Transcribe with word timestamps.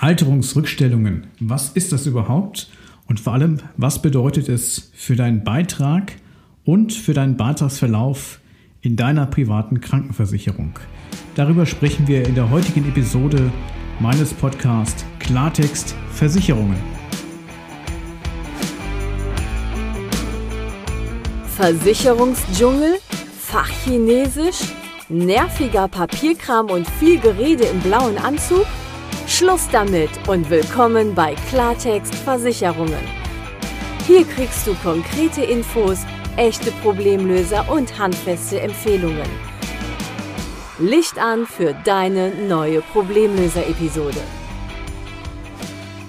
Alterungsrückstellungen. 0.00 1.26
Was 1.40 1.70
ist 1.70 1.90
das 1.90 2.06
überhaupt? 2.06 2.70
Und 3.08 3.18
vor 3.18 3.32
allem, 3.32 3.58
was 3.76 4.00
bedeutet 4.00 4.48
es 4.48 4.92
für 4.94 5.16
deinen 5.16 5.42
Beitrag 5.42 6.12
und 6.64 6.92
für 6.92 7.14
deinen 7.14 7.36
Beitragsverlauf 7.36 8.38
in 8.80 8.94
deiner 8.94 9.26
privaten 9.26 9.80
Krankenversicherung? 9.80 10.78
Darüber 11.34 11.66
sprechen 11.66 12.06
wir 12.06 12.24
in 12.28 12.36
der 12.36 12.48
heutigen 12.48 12.88
Episode 12.88 13.50
meines 13.98 14.32
Podcasts 14.32 15.04
Klartext 15.18 15.96
Versicherungen. 16.12 16.76
Versicherungsdschungel, 21.56 22.98
Fachchinesisch, 23.36 24.60
nerviger 25.08 25.88
Papierkram 25.88 26.70
und 26.70 26.88
viel 26.88 27.18
Gerede 27.18 27.64
im 27.64 27.80
blauen 27.80 28.16
Anzug? 28.16 28.64
Schluss 29.38 29.68
damit 29.70 30.10
und 30.26 30.50
willkommen 30.50 31.14
bei 31.14 31.36
Klartext 31.48 32.12
Versicherungen. 32.12 32.98
Hier 34.04 34.24
kriegst 34.24 34.66
du 34.66 34.74
konkrete 34.82 35.44
Infos, 35.44 36.00
echte 36.36 36.72
Problemlöser 36.82 37.70
und 37.70 37.96
handfeste 38.00 38.60
Empfehlungen. 38.60 39.28
Licht 40.80 41.20
an 41.20 41.46
für 41.46 41.72
deine 41.84 42.32
neue 42.48 42.80
Problemlöser-Episode. 42.80 44.18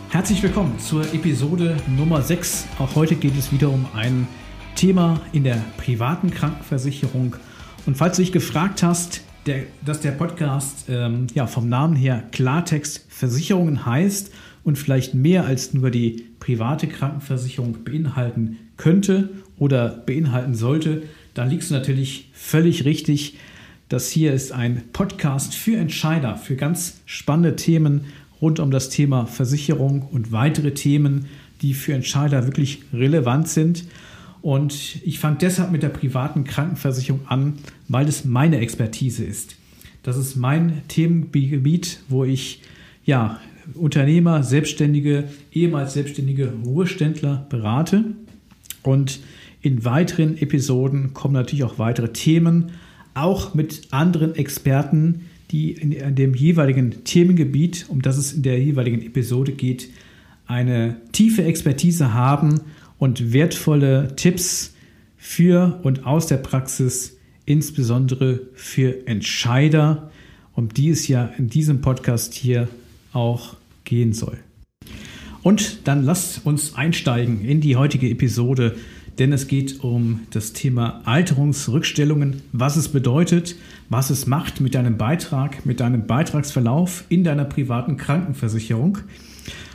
Herzlich 0.10 0.42
willkommen 0.42 0.80
zur 0.80 1.04
Episode 1.14 1.78
Nummer 1.86 2.24
6. 2.24 2.66
Auch 2.80 2.96
heute 2.96 3.16
geht 3.16 3.38
es 3.38 3.52
wieder 3.52 3.70
um 3.70 3.86
ein 3.94 4.28
Thema 4.74 5.22
in 5.34 5.44
der 5.44 5.62
privaten 5.78 6.32
Krankenversicherung. 6.32 7.36
Und 7.86 7.96
falls 7.96 8.18
du 8.18 8.24
dich 8.24 8.32
gefragt 8.32 8.82
hast, 8.82 9.22
der, 9.46 9.64
dass 9.86 10.02
der 10.02 10.12
Podcast 10.12 10.86
ähm, 10.90 11.28
ja, 11.34 11.48
vom 11.48 11.70
Namen 11.70 11.96
her 11.96 12.24
Klartext 12.32 13.06
Versicherungen 13.10 13.86
heißt 13.86 14.32
und 14.64 14.78
vielleicht 14.78 15.14
mehr 15.14 15.46
als 15.46 15.74
nur 15.74 15.92
die 15.92 16.26
private 16.40 16.88
Krankenversicherung 16.88 17.84
beinhalten 17.84 18.58
könnte 18.78 19.30
oder 19.58 19.90
beinhalten 19.90 20.56
sollte, 20.56 21.04
dann 21.34 21.50
liegst 21.50 21.70
du 21.70 21.76
natürlich 21.76 22.30
völlig 22.34 22.86
richtig. 22.86 23.38
Das 23.88 24.10
hier 24.10 24.34
ist 24.34 24.52
ein 24.52 24.84
Podcast 24.94 25.56
für 25.56 25.78
Entscheider, 25.78 26.38
für 26.38 26.56
ganz 26.56 27.02
spannende 27.06 27.56
Themen 27.56 28.06
rund 28.42 28.60
um 28.60 28.72
das 28.72 28.90
Thema 28.90 29.26
Versicherung 29.26 30.04
und 30.04 30.32
weitere 30.32 30.74
Themen, 30.74 31.26
die 31.62 31.74
für 31.74 31.94
Entscheider 31.94 32.46
wirklich 32.46 32.84
relevant 32.94 33.50
sind. 33.50 33.86
Und 34.42 35.02
ich 35.04 35.20
fange 35.20 35.38
deshalb 35.38 35.72
mit 35.72 35.84
der 35.84 35.90
privaten 35.90 36.44
Krankenversicherung 36.44 37.22
an, 37.28 37.54
weil 37.88 38.08
es 38.08 38.26
meine 38.26 38.60
Expertise 38.60 39.24
ist. 39.24 39.56
Das 40.04 40.18
ist 40.18 40.36
mein 40.36 40.82
Themengebiet, 40.88 42.00
wo 42.08 42.24
ich 42.24 42.62
ja, 43.06 43.40
Unternehmer, 43.76 44.44
Selbstständige, 44.44 45.26
ehemals 45.52 45.94
Selbstständige 45.94 46.54
Ruheständler 46.66 47.46
berate. 47.50 48.06
Und 48.84 49.20
in 49.62 49.84
weiteren 49.84 50.38
Episoden 50.38 51.14
kommen 51.14 51.34
natürlich 51.34 51.64
auch 51.64 51.78
weitere 51.78 52.14
Themen, 52.14 52.72
auch 53.14 53.54
mit 53.54 53.88
anderen 53.92 54.36
Experten, 54.36 55.26
die 55.52 55.72
in 55.72 56.16
dem 56.16 56.34
jeweiligen 56.34 57.04
Themengebiet, 57.04 57.88
um 57.90 58.02
das 58.02 58.18
es 58.18 58.34
in 58.34 58.44
der 58.44 58.62
jeweiligen 58.62 59.02
Episode 59.02 59.52
geht, 59.52 59.90
eine 60.46 60.98
tiefe 61.12 61.44
Expertise 61.44 62.14
haben 62.14 62.62
und 63.00 63.34
wertvolle 63.34 64.16
Tipps 64.16 64.76
für 65.18 65.80
und 65.84 66.06
aus 66.06 66.28
der 66.28 66.38
Praxis, 66.38 67.18
insbesondere 67.46 68.42
für 68.54 69.08
Entscheider, 69.08 70.12
um 70.54 70.70
die 70.70 70.90
es 70.90 71.08
ja 71.08 71.26
in 71.38 71.50
diesem 71.50 71.82
Podcast 71.82 72.34
hier 72.34 72.68
auch 73.12 73.56
gehen 73.86 74.14
soll. 74.14 74.38
Und 75.42 75.88
dann 75.88 76.04
lasst 76.04 76.46
uns 76.46 76.76
einsteigen 76.76 77.44
in 77.44 77.62
die 77.62 77.78
heutige 77.78 78.10
Episode, 78.10 78.76
denn 79.20 79.34
es 79.34 79.48
geht 79.48 79.84
um 79.84 80.22
das 80.32 80.54
Thema 80.54 81.02
Alterungsrückstellungen, 81.06 82.42
was 82.52 82.76
es 82.76 82.90
bedeutet, 82.90 83.56
was 83.90 84.10
es 84.10 84.28
macht 84.28 84.62
mit 84.62 84.76
deinem 84.76 84.98
Beitrag, 84.98 85.66
mit 85.66 85.80
deinem 85.80 86.08
Beitragsverlauf 86.08 87.04
in 87.10 87.24
deiner 87.24 87.46
privaten 87.46 87.98
Krankenversicherung. 87.98 89.00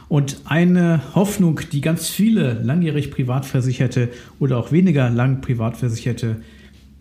Und 0.08 0.42
eine 0.44 1.00
Hoffnung, 1.14 1.60
die 1.72 1.80
ganz 1.80 2.08
viele 2.08 2.54
langjährig 2.62 3.10
Privatversicherte 3.10 4.10
oder 4.38 4.58
auch 4.58 4.70
weniger 4.70 5.10
lang 5.10 5.40
Privatversicherte 5.40 6.42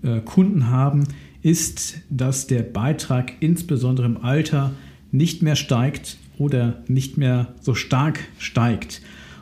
äh, 0.04 0.20
Kunden 0.22 0.70
haben, 0.70 1.04
ist, 1.42 2.00
dass 2.10 2.48
der 2.48 2.64
Beitrag 2.64 3.34
insbesondere 3.42 4.08
im 4.08 4.18
Alter 4.24 4.72
nicht 5.12 5.42
mehr 5.42 5.56
steigt 5.56 6.18
oder 6.38 6.82
nicht 6.88 7.18
mehr 7.18 7.54
so 7.62 7.76
stark 7.76 8.20
steigt. 8.40 9.02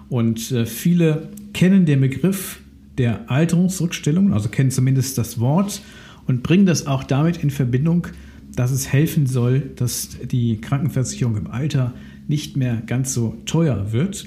Und 0.10 0.52
äh, 0.52 0.66
viele 0.66 1.30
kennen 1.54 1.86
den 1.86 2.02
Begriff 2.02 2.60
der 2.98 3.30
Alterungsrückstellung, 3.32 4.34
also 4.34 4.50
kennen 4.50 4.72
zumindest 4.72 5.18
das 5.18 5.40
Wort 5.40 5.82
und 6.28 6.44
bringen 6.44 6.66
das 6.66 6.88
auch 6.88 7.04
damit 7.04 7.38
in 7.38 7.50
Verbindung, 7.50 8.08
dass 8.56 8.72
es 8.72 8.92
helfen 8.92 9.28
soll, 9.28 9.72
dass 9.76 10.18
die 10.24 10.60
Krankenversicherung 10.60 11.38
im 11.38 11.48
Alter 11.48 11.94
nicht 12.32 12.56
mehr 12.58 12.82
ganz 12.88 13.14
so 13.14 13.36
teuer 13.46 13.92
wird. 13.92 14.24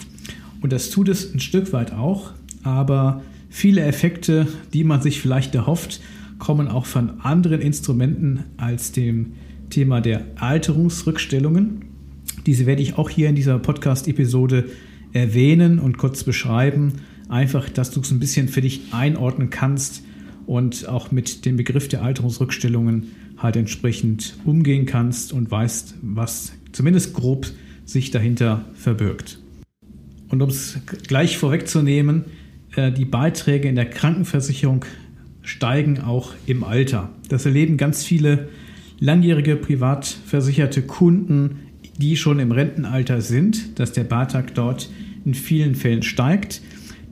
Und 0.60 0.72
das 0.72 0.91
tut 0.91 1.09
es 1.09 1.34
ein 1.34 1.41
Stück 1.41 1.72
weit 1.72 1.92
auch, 1.92 2.32
aber 2.62 3.22
viele 3.48 3.81
Effekte, 3.81 4.47
die 4.72 4.84
man 4.84 5.00
sich 5.00 5.20
vielleicht 5.20 5.54
erhofft, 5.54 6.00
kommen 6.38 6.69
auch 6.69 6.84
von 6.84 7.20
anderen 7.20 7.60
Instrumenten 7.60 8.44
als 8.59 8.93
dem 8.93 9.32
Thema 9.70 10.03
der 10.03 10.26
Alterungsrückstellungen. 10.37 11.87
Diese 12.44 12.66
werde 12.66 12.82
ich 12.82 12.98
auch 12.98 13.09
hier 13.09 13.31
in 13.31 13.34
dieser 13.34 13.59
Podcast-Episode 13.59 14.66
erwähnen 15.14 15.78
und 15.78 15.97
kurz 15.97 16.25
beschreiben, 16.25 16.93
einfach, 17.31 17.70
dass 17.70 17.91
du 17.91 18.00
es 18.00 18.10
ein 18.10 18.20
bisschen 18.20 18.48
für 18.48 18.60
dich 18.60 18.93
einordnen 18.93 19.48
kannst 19.48 20.03
und 20.44 20.88
auch 20.88 21.10
mit 21.10 21.47
dem 21.47 21.56
Begriff 21.56 21.88
der 21.88 22.03
Alterungsrückstellungen 22.03 23.12
halt 23.38 23.56
entsprechend 23.56 24.37
umgehen 24.44 24.84
kannst 24.84 25.32
und 25.32 25.50
weißt, 25.50 25.94
was 26.03 26.53
zumindest 26.72 27.14
grob 27.14 27.47
sich 27.84 28.10
dahinter 28.10 28.64
verbirgt. 28.74 29.38
Und 30.28 30.42
um 30.42 30.48
es 30.48 30.78
gleich 31.06 31.38
vorwegzunehmen, 31.38 32.24
äh, 32.76 32.92
die 32.92 33.04
Beiträge 33.04 33.68
in 33.68 33.76
der 33.76 33.88
Krankenversicherung 33.88 34.84
steigen 35.42 36.00
auch 36.00 36.32
im 36.46 36.64
Alter. 36.64 37.10
Das 37.28 37.46
erleben 37.46 37.76
ganz 37.76 38.02
viele 38.04 38.48
langjährige 38.98 39.56
privatversicherte 39.56 40.82
Kunden, 40.82 41.60
die 41.98 42.16
schon 42.16 42.40
im 42.40 42.52
Rentenalter 42.52 43.20
sind, 43.20 43.78
dass 43.78 43.92
der 43.92 44.04
Beitrag 44.04 44.54
dort 44.54 44.90
in 45.24 45.34
vielen 45.34 45.74
Fällen 45.74 46.02
steigt. 46.02 46.62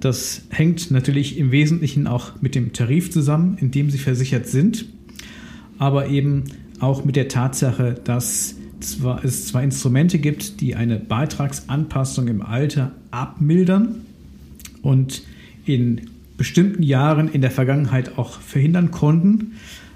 Das 0.01 0.43
hängt 0.51 0.91
natürlich 0.91 1.39
im 1.39 1.53
Wesentlichen 1.53 2.07
auch 2.07 2.41
mit 2.41 2.55
dem 2.55 2.73
Tarif 2.73 3.11
zusammen, 3.11 3.57
in 3.61 3.71
dem 3.71 3.91
sie 3.91 3.99
versichert 3.99 4.49
sind, 4.49 4.87
aber 5.79 6.09
eben 6.09 6.45
auch 6.81 7.05
mit 7.05 7.15
der 7.15 7.29
Tatsache, 7.29 8.01
dass 8.03 8.57
zwar, 8.85 9.25
es 9.25 9.47
zwei 9.47 9.65
Instrumente 9.65 10.19
gibt, 10.19 10.61
die 10.61 10.75
eine 10.75 10.99
Beitragsanpassung 10.99 12.29
im 12.29 12.43
Alter 12.43 12.93
abmildern 13.11 14.03
und 14.83 15.23
in 15.65 16.11
bestimmten 16.37 16.83
Jahren 16.83 17.29
in 17.29 17.41
der 17.41 17.51
Vergangenheit 17.51 18.19
auch 18.19 18.41
verhindern 18.41 18.91
konnten, 18.91 19.53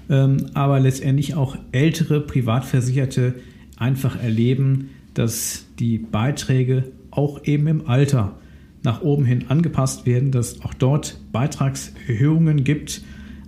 ähm, 0.09 0.47
aber 0.53 0.79
letztendlich 0.79 1.35
auch 1.35 1.57
ältere 1.71 2.21
Privatversicherte 2.21 3.35
einfach 3.77 4.21
erleben, 4.21 4.89
dass 5.13 5.65
die 5.79 5.97
Beiträge 5.97 6.85
auch 7.11 7.43
eben 7.45 7.67
im 7.67 7.87
Alter 7.87 8.35
nach 8.83 9.01
oben 9.01 9.25
hin 9.25 9.45
angepasst 9.49 10.05
werden, 10.05 10.31
dass 10.31 10.61
auch 10.61 10.73
dort 10.73 11.19
Beitragserhöhungen 11.31 12.63
gibt, 12.63 13.01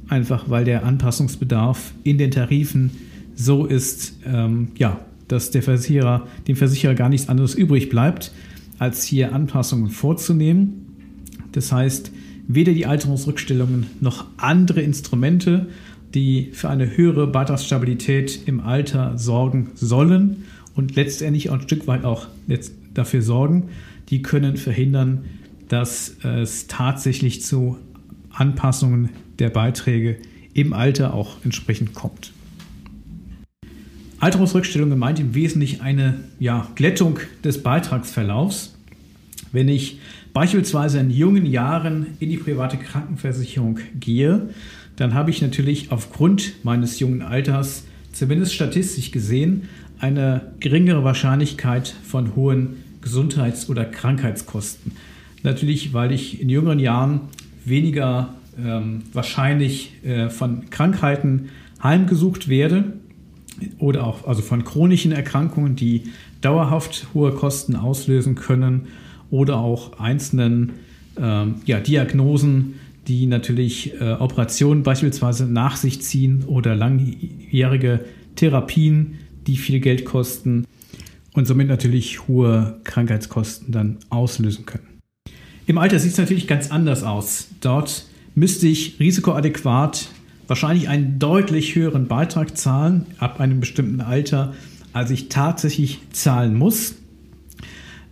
einfach 0.10 0.50
weil 0.50 0.66
der 0.66 0.84
Anpassungsbedarf 0.84 1.94
in 2.04 2.18
den 2.18 2.32
Tarifen 2.32 2.92
so 3.36 3.66
ist, 3.66 4.18
ähm, 4.26 4.70
ja, 4.78 5.00
dass 5.29 5.51
der 5.51 5.63
Versicherer, 5.63 6.28
dem 6.47 6.57
Versicherer 6.57 6.95
gar 6.95 7.07
nichts 7.07 7.29
anderes 7.29 7.56
übrig 7.56 7.87
bleibt, 7.90 8.34
als 8.78 9.05
hier 9.05 9.34
Anpassungen 9.34 9.90
vorzunehmen. 9.90 10.85
Das 11.53 11.72
heißt, 11.72 12.11
weder 12.47 12.73
die 12.73 12.85
Alterungsrückstellungen 12.85 13.87
noch 14.02 14.26
andere 14.37 14.81
Instrumente, 14.81 15.67
die 16.14 16.49
für 16.53 16.70
eine 16.70 16.97
höhere 16.97 17.28
Beitragsstabilität 17.28 18.41
im 18.47 18.59
Alter 18.59 19.17
sorgen 19.17 19.70
sollen 19.76 20.46
und 20.76 20.96
letztendlich 20.96 21.49
auch 21.49 21.55
ein 21.55 21.61
Stück 21.61 21.87
weit 21.87 22.03
auch 22.03 22.28
dafür 22.93 23.22
sorgen, 23.22 23.70
die 24.09 24.22
können 24.22 24.58
verhindern, 24.58 25.25
dass 25.67 26.16
es 26.23 26.66
tatsächlich 26.67 27.43
zu 27.43 27.78
Anpassungen 28.32 29.09
der 29.37 29.49
Beiträge 29.49 30.17
im 30.53 30.73
Alter 30.73 31.14
auch 31.14 31.37
entsprechend 31.43 31.93
kommt. 31.93 32.32
Alterungsrückstellung 34.20 34.98
meint 34.98 35.20
im 35.20 35.34
Wesentlichen 35.34 35.82
eine 35.82 36.16
ja, 36.40 36.68
Glättung 36.76 37.20
des 37.44 37.64
Beitragsverlaufs. 37.64 38.76
Wenn 39.52 39.70
ich 39.70 40.00
beispielsweise 40.34 41.00
in 41.00 41.10
jungen 41.10 41.46
Jahren 41.46 42.08
in 42.20 42.30
die 42.30 42.38
private 42.38 42.78
Krankenversicherung 42.78 43.80
gehe, 44.00 44.50
dann 44.98 45.14
habe 45.14 45.32
ich 45.32 45.42
natürlich 45.42 45.92
aufgrund 45.92 46.64
meines 46.64 47.00
jungen 47.00 47.22
Alters 47.22 47.86
zumindest 48.12 48.54
statistisch 48.54 49.12
gesehen 49.12 49.70
eine 50.00 50.52
geringere 50.60 51.04
Wahrscheinlichkeit 51.04 51.94
von 52.04 52.36
hohen 52.36 52.84
Gesundheits- 53.02 53.70
oder 53.70 53.86
Krankheitskosten. 53.86 54.92
Natürlich, 55.44 55.94
weil 55.94 56.12
ich 56.12 56.42
in 56.42 56.50
jüngeren 56.50 56.80
Jahren 56.80 57.22
weniger 57.64 58.34
ähm, 58.62 59.04
wahrscheinlich 59.14 59.94
äh, 60.04 60.30
von 60.30 60.70
Krankheiten 60.70 61.50
heimgesucht 61.82 62.50
werde 62.50 62.94
oder 63.78 64.06
auch 64.06 64.28
also 64.28 64.41
von 64.41 64.64
chronischen 64.64 65.11
Erkrankungen, 65.11 65.76
die 65.76 66.03
dauerhaft 66.41 67.08
hohe 67.14 67.32
Kosten 67.32 67.76
auslösen 67.76 68.35
können 68.35 68.88
oder 69.29 69.58
auch 69.58 70.00
einzelnen 70.00 70.73
ähm, 71.17 71.56
ja, 71.66 71.79
Diagnosen, 71.79 72.76
die 73.08 73.26
natürlich 73.26 73.94
äh, 74.00 74.14
Operationen 74.14 74.84
beispielsweise 74.84 75.46
nach 75.46 75.76
sich 75.76 76.02
ziehen 76.02 76.44
oder 76.46 76.76
langjährige 76.76 78.06
Therapien, 78.35 79.16
die 79.47 79.58
viel 79.58 79.79
Geld 79.79 80.06
kosten 80.06 80.66
und 81.34 81.46
somit 81.46 81.67
natürlich 81.67 82.28
hohe 82.28 82.79
Krankheitskosten 82.84 83.72
dann 83.72 83.97
auslösen 84.09 84.66
können. 84.66 84.88
Im 85.66 85.78
Alter 85.78 86.00
sieht 86.00 86.14
es 86.14 86.17
natürlich 86.17 86.47
ganz 86.47 86.72
anders 86.72 87.03
aus. 87.03 87.50
Dort 87.61 88.06
müsste 88.35 88.67
ich 88.67 89.00
risikoadäquat 89.00 90.09
wahrscheinlich 90.49 90.90
einen 90.90 91.19
deutlich 91.19 91.75
höheren 91.75 92.07
Beitrag 92.07 92.57
zahlen 92.57 93.05
ab 93.19 93.40
einem 93.40 93.59
bestimmten 93.59 94.01
Alter, 94.01 94.53
als 94.91 95.11
ich 95.11 95.29
tatsächlich 95.29 95.99
zahlen 96.11 96.57
muss, 96.57 96.96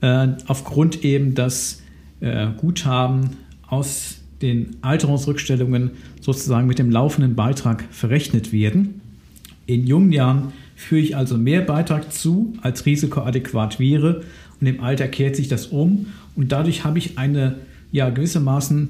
äh, 0.01 0.29
aufgrund 0.45 1.03
eben, 1.03 1.33
dass 1.33 1.81
äh, 2.19 2.47
Guthaben 2.55 3.31
aus 3.67 4.19
den 4.41 4.77
Alterungsrückstellungen 4.81 5.91
sozusagen 6.21 6.67
mit 6.67 6.77
dem 6.77 6.91
laufenden 6.91 7.35
Beitrag 7.35 7.85
verrechnet 7.89 8.53
werden. 8.53 9.01
In 9.65 9.87
jungen 9.87 10.11
Jahren 10.11 10.53
führe 10.75 11.01
ich 11.01 11.17
also 11.17 11.37
mehr 11.37 11.61
Beitrag 11.61 12.13
zu, 12.13 12.53
als 12.61 12.85
risikoadäquat 12.85 13.79
wäre. 13.79 14.23
Und 14.61 14.67
im 14.67 14.81
Alter 14.81 15.07
kehrt 15.07 15.35
sich 15.35 15.47
das 15.47 15.67
um. 15.67 16.07
Und 16.35 16.51
dadurch 16.51 16.83
habe 16.83 16.99
ich 16.99 17.17
eine 17.17 17.55
ja 17.91 18.11
gewissermaßen 18.11 18.89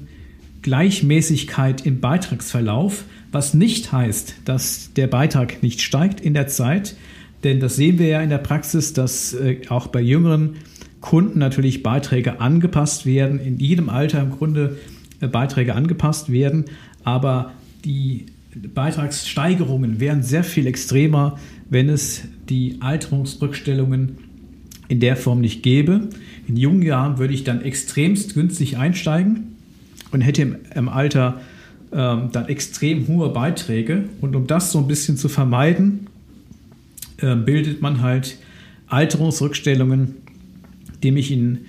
Gleichmäßigkeit 0.60 1.86
im 1.86 2.00
Beitragsverlauf, 2.00 3.04
was 3.32 3.54
nicht 3.54 3.92
heißt, 3.92 4.34
dass 4.44 4.92
der 4.94 5.06
Beitrag 5.06 5.62
nicht 5.62 5.82
steigt 5.82 6.20
in 6.20 6.34
der 6.34 6.48
Zeit, 6.48 6.96
denn 7.44 7.60
das 7.60 7.76
sehen 7.76 7.98
wir 7.98 8.08
ja 8.08 8.20
in 8.20 8.30
der 8.30 8.38
Praxis, 8.38 8.92
dass 8.92 9.34
äh, 9.34 9.60
auch 9.68 9.88
bei 9.88 10.00
jüngeren 10.00 10.56
Kunden 11.00 11.38
natürlich 11.38 11.82
Beiträge 11.82 12.40
angepasst 12.40 13.06
werden, 13.06 13.38
in 13.38 13.58
jedem 13.58 13.88
Alter 13.88 14.20
im 14.20 14.30
Grunde 14.30 14.78
äh, 15.20 15.28
Beiträge 15.28 15.74
angepasst 15.74 16.32
werden, 16.32 16.64
aber 17.04 17.52
die 17.84 18.26
Beitragssteigerungen 18.54 20.00
wären 20.00 20.22
sehr 20.22 20.42
viel 20.42 20.66
extremer, 20.66 21.38
wenn 21.70 21.88
es 21.88 22.22
die 22.48 22.78
Alterungsrückstellungen 22.80 24.18
in 24.88 25.00
der 25.00 25.16
Form 25.16 25.40
nicht 25.40 25.62
gäbe. 25.62 26.08
In 26.48 26.56
jungen 26.56 26.82
Jahren 26.82 27.18
würde 27.18 27.34
ich 27.34 27.44
dann 27.44 27.60
extremst 27.60 28.34
günstig 28.34 28.78
einsteigen 28.78 29.56
und 30.10 30.22
hätte 30.22 30.42
im, 30.42 30.56
im 30.74 30.88
Alter 30.88 31.40
ähm, 31.92 32.30
dann 32.32 32.46
extrem 32.48 33.06
hohe 33.08 33.30
Beiträge. 33.30 34.04
Und 34.20 34.36
um 34.36 34.46
das 34.46 34.72
so 34.72 34.78
ein 34.78 34.86
bisschen 34.86 35.16
zu 35.16 35.28
vermeiden, 35.28 36.08
äh, 37.18 37.34
bildet 37.34 37.82
man 37.82 38.02
halt 38.02 38.38
Alterungsrückstellungen, 38.88 40.16
die 41.02 41.10
mich 41.10 41.30
in 41.30 41.66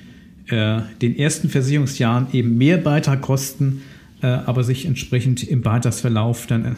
äh, 0.48 0.82
den 1.02 1.18
ersten 1.18 1.50
Versicherungsjahren 1.50 2.28
eben 2.34 2.58
mehr 2.58 2.78
Beitrag 2.78 3.22
kosten, 3.22 3.82
äh, 4.22 4.28
aber 4.28 4.64
sich 4.64 4.86
entsprechend 4.86 5.44
im 5.44 5.62
Beitragsverlauf 5.62 6.48
dann 6.48 6.66
äh, 6.66 6.72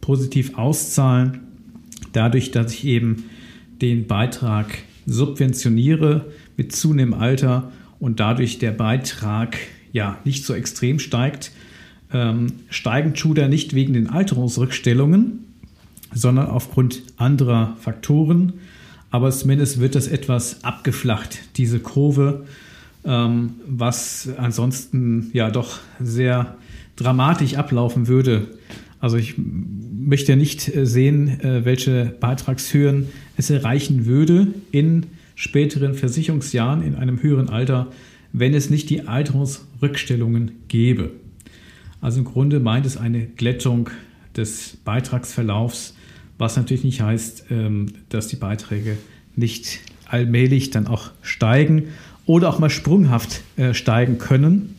positiv 0.00 0.56
auszahlen, 0.56 1.40
dadurch, 2.12 2.50
dass 2.50 2.72
ich 2.72 2.84
eben 2.84 3.24
den 3.80 4.06
Beitrag 4.06 4.66
subventioniere 5.06 6.26
mit 6.56 6.72
zunehmendem 6.74 7.20
Alter 7.20 7.72
und 7.98 8.20
dadurch 8.20 8.58
der 8.58 8.72
Beitrag 8.72 9.56
ja 9.92 10.18
nicht 10.24 10.44
so 10.44 10.54
extrem 10.54 10.98
steigt. 10.98 11.52
Ähm, 12.12 12.52
steigen 12.70 13.14
tut 13.14 13.38
er 13.38 13.48
nicht 13.48 13.74
wegen 13.74 13.92
den 13.92 14.08
Alterungsrückstellungen, 14.08 15.44
sondern 16.12 16.46
aufgrund 16.48 17.02
anderer 17.16 17.76
Faktoren. 17.80 18.54
Aber 19.10 19.30
zumindest 19.30 19.80
wird 19.80 19.94
das 19.94 20.08
etwas 20.08 20.64
abgeflacht, 20.64 21.38
diese 21.56 21.80
Kurve, 21.80 22.46
ähm, 23.04 23.54
was 23.66 24.28
ansonsten 24.36 25.30
ja 25.32 25.50
doch 25.50 25.78
sehr 26.00 26.56
dramatisch 26.96 27.54
ablaufen 27.54 28.08
würde. 28.08 28.46
Also 28.98 29.16
ich 29.16 29.34
möchte 29.38 30.36
nicht 30.36 30.74
äh, 30.74 30.86
sehen, 30.86 31.40
äh, 31.40 31.64
welche 31.64 32.14
Beitragshöhen 32.18 33.08
es 33.36 33.50
erreichen 33.50 34.06
würde 34.06 34.48
in 34.70 35.06
späteren 35.34 35.94
Versicherungsjahren, 35.94 36.82
in 36.82 36.94
einem 36.94 37.22
höheren 37.22 37.48
Alter, 37.50 37.88
wenn 38.32 38.54
es 38.54 38.70
nicht 38.70 38.90
die 38.90 39.06
Alterungsrückstellungen 39.06 40.52
gäbe. 40.68 41.10
Also 42.00 42.18
im 42.20 42.24
Grunde 42.24 42.60
meint 42.60 42.86
es 42.86 42.96
eine 42.96 43.26
Glättung 43.26 43.90
des 44.36 44.76
Beitragsverlaufs, 44.84 45.94
was 46.38 46.56
natürlich 46.56 46.84
nicht 46.84 47.00
heißt, 47.00 47.46
ähm, 47.50 47.92
dass 48.08 48.28
die 48.28 48.36
Beiträge 48.36 48.98
nicht 49.34 49.80
allmählich 50.06 50.70
dann 50.70 50.86
auch 50.86 51.10
steigen 51.22 51.88
oder 52.26 52.48
auch 52.48 52.58
mal 52.58 52.70
sprunghaft 52.70 53.42
äh, 53.56 53.74
steigen 53.74 54.18
können. 54.18 54.76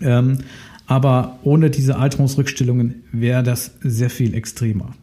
Ähm, 0.00 0.38
aber 0.86 1.38
ohne 1.42 1.70
diese 1.70 1.96
Alterungsrückstellungen 1.96 3.02
wäre 3.12 3.42
das 3.42 3.72
sehr 3.80 4.10
viel 4.10 4.34
extremer. 4.34 4.94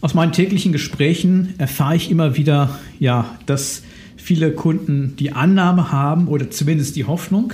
Aus 0.00 0.14
meinen 0.14 0.32
täglichen 0.32 0.72
Gesprächen 0.72 1.54
erfahre 1.58 1.96
ich 1.96 2.10
immer 2.10 2.36
wieder, 2.36 2.78
ja, 2.98 3.38
dass 3.46 3.82
viele 4.16 4.52
Kunden 4.52 5.14
die 5.16 5.32
Annahme 5.32 5.92
haben 5.92 6.28
oder 6.28 6.50
zumindest 6.50 6.96
die 6.96 7.04
Hoffnung, 7.04 7.52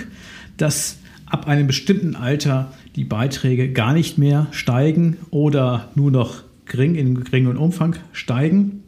dass 0.56 0.98
ab 1.24 1.48
einem 1.48 1.66
bestimmten 1.66 2.14
Alter 2.14 2.72
die 2.96 3.04
Beiträge 3.04 3.72
gar 3.72 3.92
nicht 3.92 4.18
mehr 4.18 4.48
steigen 4.50 5.18
oder 5.30 5.90
nur 5.94 6.10
noch 6.10 6.42
gering 6.64 6.94
in 6.94 7.22
geringem 7.22 7.56
Umfang 7.56 7.96
steigen. 8.12 8.82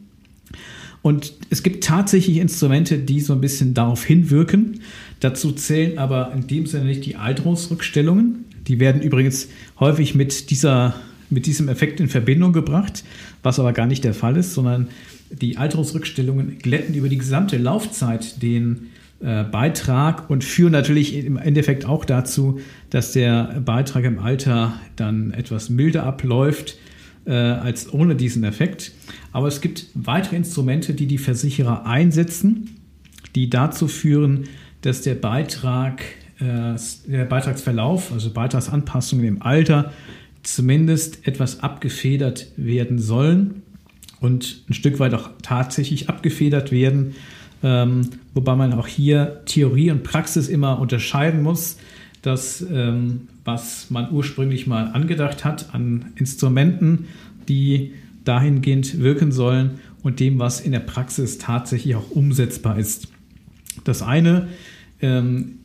Und 1.01 1.33
es 1.49 1.63
gibt 1.63 1.83
tatsächlich 1.83 2.37
Instrumente, 2.37 2.97
die 2.97 3.21
so 3.21 3.33
ein 3.33 3.39
bisschen 3.39 3.73
darauf 3.73 4.03
hinwirken. 4.03 4.81
Dazu 5.21 5.51
zählen 5.53 5.97
aber 5.97 6.33
in 6.33 6.47
dem 6.47 6.65
Sinne 6.65 6.85
nicht 6.85 7.05
die 7.05 7.15
Alterungsrückstellungen, 7.15 8.45
die 8.67 8.79
werden 8.79 9.01
übrigens 9.01 9.47
häufig 9.79 10.13
mit, 10.15 10.49
dieser, 10.49 10.95
mit 11.29 11.45
diesem 11.45 11.69
Effekt 11.69 11.99
in 11.99 12.09
Verbindung 12.09 12.51
gebracht, 12.51 13.03
was 13.43 13.59
aber 13.59 13.73
gar 13.73 13.87
nicht 13.87 14.03
der 14.03 14.13
Fall 14.13 14.35
ist, 14.35 14.53
sondern 14.53 14.89
die 15.31 15.57
Alterungsrückstellungen 15.57 16.57
glätten 16.59 16.95
über 16.95 17.07
die 17.07 17.17
gesamte 17.17 17.57
Laufzeit 17.57 18.41
den 18.41 18.89
Beitrag 19.19 20.29
und 20.29 20.45
führen 20.45 20.71
natürlich 20.71 21.13
im 21.25 21.35
Endeffekt 21.35 21.85
auch 21.85 22.05
dazu, 22.05 22.61
dass 22.89 23.11
der 23.11 23.61
Beitrag 23.65 24.05
im 24.05 24.19
Alter 24.19 24.79
dann 24.95 25.31
etwas 25.31 25.69
milder 25.69 26.03
abläuft 26.03 26.77
äh, 27.25 27.33
als 27.33 27.93
ohne 27.93 28.15
diesen 28.15 28.43
Effekt. 28.43 28.93
Aber 29.31 29.47
es 29.47 29.61
gibt 29.61 29.87
weitere 29.93 30.37
Instrumente, 30.37 30.93
die 30.93 31.05
die 31.05 31.17
Versicherer 31.17 31.85
einsetzen, 31.85 32.77
die 33.35 33.49
dazu 33.49 33.87
führen, 33.87 34.45
dass 34.81 35.01
der 35.01 35.15
Beitrag 35.15 36.01
äh, 36.39 36.75
der 37.07 37.25
Beitragsverlauf, 37.25 38.11
also 38.13 38.31
Beitragsanpassungen 38.31 39.25
im 39.25 39.41
Alter, 39.41 39.91
zumindest 40.43 41.27
etwas 41.27 41.59
abgefedert 41.61 42.47
werden 42.55 42.99
sollen 42.99 43.63
und 44.21 44.63
ein 44.69 44.73
Stück 44.73 44.99
weit 44.99 45.13
auch 45.13 45.29
tatsächlich 45.41 46.09
abgefedert 46.09 46.71
werden. 46.71 47.15
Ähm, 47.61 48.09
wobei 48.33 48.55
man 48.55 48.73
auch 48.73 48.87
hier 48.87 49.41
Theorie 49.45 49.91
und 49.91 50.03
Praxis 50.03 50.47
immer 50.47 50.79
unterscheiden 50.79 51.41
muss. 51.41 51.77
dass 52.21 52.61
ähm, 52.61 53.29
was 53.45 53.89
man 53.89 54.11
ursprünglich 54.11 54.67
mal 54.67 54.89
angedacht 54.89 55.45
hat 55.45 55.73
an 55.73 56.11
Instrumenten, 56.15 57.07
die 57.47 57.93
dahingehend 58.25 58.99
wirken 58.99 59.31
sollen 59.31 59.79
und 60.03 60.19
dem, 60.19 60.37
was 60.37 60.61
in 60.61 60.71
der 60.71 60.81
Praxis 60.81 61.37
tatsächlich 61.37 61.95
auch 61.95 62.11
umsetzbar 62.11 62.77
ist. 62.77 63.07
Das 63.85 64.01
eine 64.01 64.49
ähm, 65.01 65.59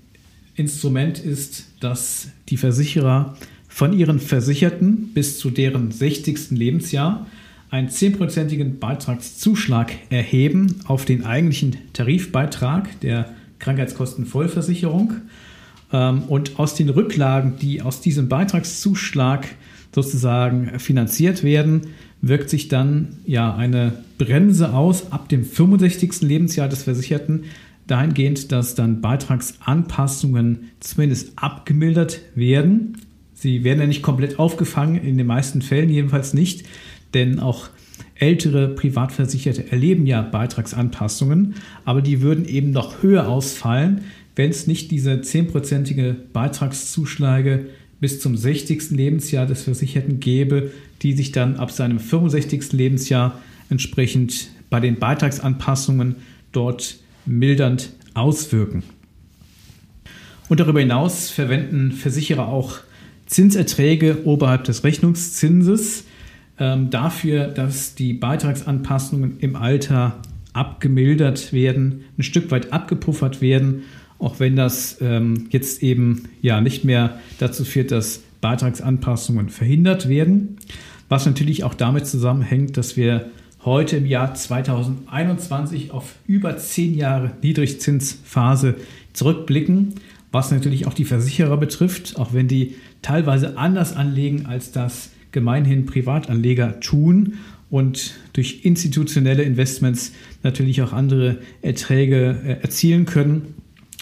Instrument 0.54 1.18
ist, 1.18 1.66
dass 1.80 2.28
die 2.48 2.56
Versicherer 2.56 3.36
von 3.68 3.92
ihren 3.92 4.20
Versicherten 4.20 5.12
bis 5.12 5.38
zu 5.38 5.50
deren 5.50 5.90
60. 5.90 6.52
Lebensjahr 6.52 7.26
einen 7.74 7.88
10%igen 7.88 8.78
Beitragszuschlag 8.78 9.90
erheben 10.08 10.76
auf 10.86 11.04
den 11.04 11.26
eigentlichen 11.26 11.76
Tarifbeitrag 11.92 13.00
der 13.00 13.30
Krankheitskostenvollversicherung. 13.58 15.14
Ähm, 15.92 16.22
und 16.28 16.60
aus 16.60 16.76
den 16.76 16.88
Rücklagen, 16.88 17.54
die 17.60 17.82
aus 17.82 18.00
diesem 18.00 18.28
Beitragszuschlag 18.28 19.48
sozusagen 19.92 20.78
finanziert 20.78 21.42
werden, 21.42 21.88
wirkt 22.20 22.48
sich 22.48 22.68
dann 22.68 23.16
ja 23.26 23.52
eine 23.56 24.04
Bremse 24.18 24.72
aus 24.72 25.10
ab 25.10 25.28
dem 25.28 25.44
65. 25.44 26.20
Lebensjahr 26.20 26.68
des 26.68 26.84
Versicherten, 26.84 27.46
dahingehend, 27.88 28.52
dass 28.52 28.76
dann 28.76 29.00
Beitragsanpassungen 29.00 30.70
zumindest 30.78 31.32
abgemildert 31.34 32.20
werden. 32.36 32.98
Sie 33.34 33.64
werden 33.64 33.80
ja 33.80 33.86
nicht 33.88 34.02
komplett 34.02 34.38
aufgefangen, 34.38 34.94
in 34.94 35.18
den 35.18 35.26
meisten 35.26 35.60
Fällen 35.60 35.90
jedenfalls 35.90 36.34
nicht, 36.34 36.66
denn 37.14 37.40
auch 37.40 37.68
ältere 38.16 38.68
Privatversicherte 38.68 39.70
erleben 39.70 40.06
ja 40.06 40.22
Beitragsanpassungen, 40.22 41.54
aber 41.84 42.02
die 42.02 42.20
würden 42.20 42.44
eben 42.44 42.70
noch 42.70 43.02
höher 43.02 43.28
ausfallen, 43.28 44.02
wenn 44.36 44.50
es 44.50 44.66
nicht 44.66 44.90
diese 44.90 45.12
10%ige 45.12 46.16
Beitragszuschläge 46.32 47.66
bis 48.00 48.20
zum 48.20 48.36
60. 48.36 48.90
Lebensjahr 48.90 49.46
des 49.46 49.62
Versicherten 49.62 50.20
gäbe, 50.20 50.72
die 51.02 51.12
sich 51.12 51.32
dann 51.32 51.56
ab 51.56 51.70
seinem 51.70 51.98
65. 51.98 52.72
Lebensjahr 52.72 53.40
entsprechend 53.70 54.48
bei 54.70 54.80
den 54.80 54.98
Beitragsanpassungen 54.98 56.16
dort 56.52 56.96
mildernd 57.26 57.90
auswirken. 58.14 58.82
Und 60.48 60.60
darüber 60.60 60.80
hinaus 60.80 61.30
verwenden 61.30 61.92
Versicherer 61.92 62.48
auch 62.48 62.78
Zinserträge 63.26 64.24
oberhalb 64.24 64.64
des 64.64 64.84
Rechnungszinses 64.84 66.04
ähm, 66.58 66.90
dafür, 66.90 67.48
dass 67.48 67.94
die 67.94 68.12
Beitragsanpassungen 68.12 69.38
im 69.40 69.56
Alter 69.56 70.20
abgemildert 70.52 71.52
werden, 71.52 72.04
ein 72.16 72.22
Stück 72.22 72.50
weit 72.50 72.72
abgepuffert 72.72 73.40
werden, 73.40 73.82
auch 74.18 74.38
wenn 74.38 74.56
das 74.56 74.98
ähm, 75.00 75.48
jetzt 75.50 75.82
eben 75.82 76.28
ja 76.40 76.60
nicht 76.60 76.84
mehr 76.84 77.18
dazu 77.38 77.64
führt, 77.64 77.90
dass 77.90 78.22
Beitragsanpassungen 78.40 79.48
verhindert 79.48 80.08
werden. 80.08 80.56
Was 81.08 81.26
natürlich 81.26 81.64
auch 81.64 81.74
damit 81.74 82.06
zusammenhängt, 82.06 82.76
dass 82.76 82.96
wir 82.96 83.30
heute 83.64 83.96
im 83.96 84.06
Jahr 84.06 84.34
2021 84.34 85.90
auf 85.90 86.14
über 86.26 86.56
zehn 86.56 86.94
Jahre 86.94 87.32
Niedrigzinsphase 87.42 88.76
zurückblicken, 89.12 89.94
was 90.30 90.50
natürlich 90.50 90.86
auch 90.86 90.94
die 90.94 91.04
Versicherer 91.04 91.56
betrifft, 91.56 92.16
auch 92.16 92.32
wenn 92.32 92.48
die 92.48 92.74
teilweise 93.02 93.56
anders 93.56 93.96
anlegen, 93.96 94.46
als 94.46 94.72
das 94.72 95.10
gemeinhin 95.34 95.84
Privatanleger 95.84 96.80
tun 96.80 97.34
und 97.68 98.14
durch 98.32 98.60
institutionelle 98.62 99.42
Investments 99.42 100.12
natürlich 100.42 100.80
auch 100.80 100.92
andere 100.92 101.38
Erträge 101.60 102.40
äh, 102.46 102.62
erzielen 102.62 103.04
können. 103.04 103.54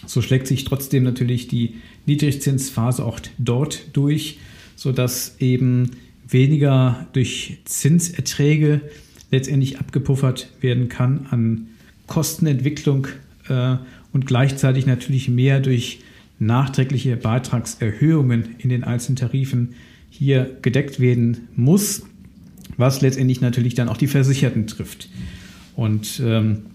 So 0.07 0.21
schlägt 0.21 0.47
sich 0.47 0.65
trotzdem 0.65 1.05
natürlich 1.05 1.49
die 1.49 1.77
Niedrigzinsphase 2.07 3.05
auch 3.05 3.19
dort 3.39 3.97
durch, 3.97 4.39
sodass 4.77 5.37
eben 5.41 5.93
weniger 6.29 7.07
durch 7.13 7.59
Zinserträge 7.65 8.83
letztendlich 9.31 9.79
abgepuffert 9.79 10.51
werden 10.61 10.89
kann 10.89 11.27
an 11.31 11.69
Kostenentwicklung 12.09 13.09
äh, 13.49 13.77
und 14.13 14.27
gleichzeitig 14.27 14.85
natürlich 14.85 15.29
mehr 15.29 15.61
durch 15.61 16.01
nachträgliche 16.39 17.17
Beitragserhöhungen 17.17 18.57
in 18.59 18.69
den 18.69 18.85
einzelnen 18.85 19.17
Tarifen 19.17 19.75
hier 20.13 20.59
gedeckt 20.61 21.01
werden 21.01 21.49
muss, 21.57 22.03
was 22.77 23.01
letztendlich 23.01 23.41
natürlich 23.41 23.75
dann 23.75 23.89
auch 23.89 23.97
die 23.97 24.07
Versicherten 24.07 24.67
trifft. 24.67 25.09
Und 25.75 26.23
ähm, 26.23 26.67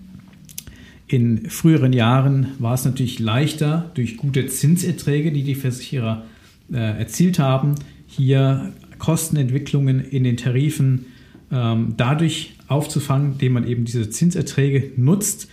in 1.07 1.47
früheren 1.49 1.93
Jahren 1.93 2.47
war 2.57 2.73
es 2.73 2.83
natürlich 2.83 3.19
leichter, 3.19 3.91
durch 3.93 4.17
gute 4.17 4.47
Zinserträge, 4.47 5.31
die 5.31 5.43
die 5.43 5.53
Versicherer 5.53 6.25
äh, 6.73 6.77
erzielt 6.77 7.37
haben, 7.37 7.75
hier 8.07 8.73
Kostenentwicklungen 8.97 10.03
in 10.03 10.23
den 10.23 10.35
Tarifen 10.35 11.05
ähm, 11.51 11.93
dadurch 11.95 12.55
aufzufangen, 12.67 13.33
indem 13.33 13.53
man 13.53 13.67
eben 13.67 13.85
diese 13.85 14.09
Zinserträge 14.09 14.91
nutzt. 14.97 15.47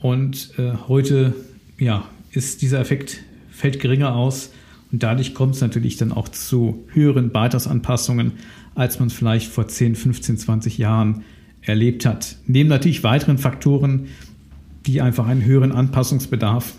Und 0.00 0.54
äh, 0.58 0.72
heute 0.88 1.34
ja, 1.78 2.04
ist 2.32 2.62
dieser 2.62 2.80
Effekt 2.80 3.20
fällt 3.48 3.78
geringer 3.78 4.14
aus 4.14 4.50
und 4.90 5.02
dadurch 5.02 5.34
kommt 5.34 5.54
es 5.54 5.60
natürlich 5.60 5.96
dann 5.96 6.12
auch 6.12 6.28
zu 6.28 6.84
höheren 6.92 7.30
Beitragsanpassungen, 7.30 8.32
als 8.74 9.00
man 9.00 9.10
vielleicht 9.10 9.50
vor 9.50 9.68
10, 9.68 9.94
15, 9.96 10.38
20 10.38 10.78
Jahren 10.78 11.24
erlebt 11.62 12.06
hat. 12.06 12.36
Neben 12.46 12.68
natürlich 12.68 13.04
weiteren 13.04 13.38
Faktoren, 13.38 14.06
die 14.86 15.00
einfach 15.00 15.26
einen 15.26 15.44
höheren 15.44 15.72
Anpassungsbedarf 15.72 16.74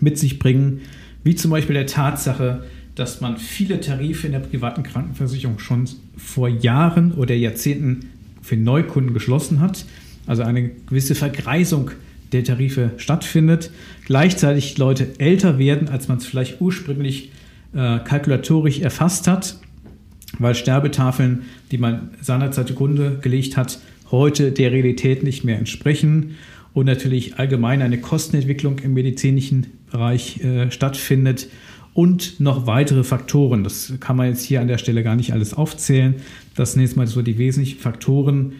mit 0.00 0.18
sich 0.18 0.38
bringen, 0.38 0.80
wie 1.24 1.34
zum 1.34 1.50
Beispiel 1.50 1.74
der 1.74 1.86
Tatsache, 1.86 2.64
dass 2.94 3.20
man 3.20 3.36
viele 3.36 3.80
Tarife 3.80 4.26
in 4.26 4.32
der 4.32 4.40
privaten 4.40 4.82
Krankenversicherung 4.82 5.58
schon 5.58 5.86
vor 6.16 6.48
Jahren 6.48 7.12
oder 7.12 7.34
Jahrzehnten 7.34 8.06
für 8.40 8.56
Neukunden 8.56 9.12
geschlossen 9.12 9.60
hat. 9.60 9.84
Also 10.26 10.42
eine 10.42 10.70
gewisse 10.70 11.14
Vergreisung 11.14 11.90
der 12.32 12.44
Tarife 12.44 12.92
stattfindet. 12.96 13.70
Gleichzeitig 14.04 14.78
Leute 14.78 15.08
älter 15.18 15.58
werden, 15.58 15.88
als 15.88 16.08
man 16.08 16.18
es 16.18 16.26
vielleicht 16.26 16.60
ursprünglich 16.60 17.30
äh, 17.74 17.98
kalkulatorisch 17.98 18.80
erfasst 18.80 19.28
hat, 19.28 19.58
weil 20.38 20.54
Sterbetafeln, 20.54 21.42
die 21.70 21.78
man 21.78 22.10
seinerzeit 22.20 22.68
zugrunde 22.68 23.18
gelegt 23.20 23.56
hat, 23.56 23.78
heute 24.10 24.52
der 24.52 24.72
Realität 24.72 25.22
nicht 25.22 25.44
mehr 25.44 25.58
entsprechen 25.58 26.36
und 26.74 26.86
natürlich 26.86 27.38
allgemein 27.38 27.82
eine 27.82 27.98
Kostenentwicklung 27.98 28.78
im 28.80 28.94
medizinischen 28.94 29.66
Bereich 29.90 30.40
äh, 30.44 30.70
stattfindet 30.70 31.48
und 31.94 32.40
noch 32.40 32.66
weitere 32.66 33.04
Faktoren. 33.04 33.64
Das 33.64 33.94
kann 34.00 34.16
man 34.16 34.28
jetzt 34.28 34.42
hier 34.42 34.60
an 34.60 34.68
der 34.68 34.76
Stelle 34.76 35.02
gar 35.02 35.16
nicht 35.16 35.32
alles 35.32 35.54
aufzählen. 35.54 36.16
Das 36.54 36.72
sind 36.72 36.82
jetzt 36.82 36.96
mal 36.96 37.06
so 37.06 37.22
die 37.22 37.38
wesentlichen 37.38 37.80
Faktoren, 37.80 38.52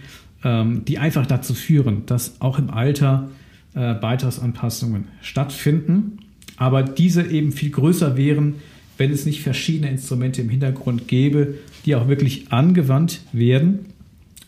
ähm, 0.42 0.84
die 0.86 0.98
einfach 0.98 1.26
dazu 1.26 1.52
führen, 1.52 2.06
dass 2.06 2.40
auch 2.40 2.58
im 2.58 2.70
Alter 2.70 3.28
äh, 3.76 3.94
Beitragsanpassungen 3.94 5.04
stattfinden, 5.20 6.18
aber 6.56 6.82
diese 6.82 7.22
eben 7.30 7.52
viel 7.52 7.70
größer 7.70 8.16
wären, 8.16 8.54
wenn 8.96 9.12
es 9.12 9.26
nicht 9.26 9.42
verschiedene 9.42 9.90
Instrumente 9.90 10.40
im 10.40 10.48
Hintergrund 10.48 11.06
gäbe, 11.06 11.58
die 11.84 11.94
auch 11.94 12.08
wirklich 12.08 12.50
angewandt 12.50 13.20
werden, 13.32 13.80